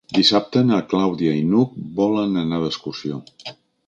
[0.17, 3.21] Dissabte na Clàudia i n'Hug volen anar d'excursió.